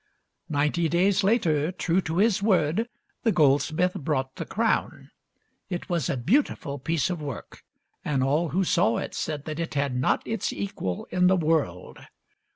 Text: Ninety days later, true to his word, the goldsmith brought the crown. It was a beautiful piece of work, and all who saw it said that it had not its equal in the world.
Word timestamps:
Ninety 0.49 0.89
days 0.89 1.23
later, 1.23 1.71
true 1.71 2.01
to 2.01 2.17
his 2.17 2.41
word, 2.41 2.87
the 3.21 3.31
goldsmith 3.31 3.93
brought 3.93 4.33
the 4.37 4.45
crown. 4.47 5.11
It 5.69 5.89
was 5.89 6.09
a 6.09 6.17
beautiful 6.17 6.79
piece 6.79 7.11
of 7.11 7.21
work, 7.21 7.61
and 8.03 8.23
all 8.23 8.49
who 8.49 8.63
saw 8.63 8.97
it 8.97 9.13
said 9.13 9.45
that 9.45 9.59
it 9.59 9.75
had 9.75 9.95
not 9.95 10.25
its 10.25 10.51
equal 10.51 11.05
in 11.11 11.27
the 11.27 11.37
world. 11.37 11.99